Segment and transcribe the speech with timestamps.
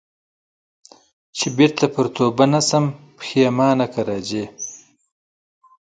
[1.37, 2.85] چي بیرته پر توبه نه سم
[3.17, 4.45] پښېمانه که راځې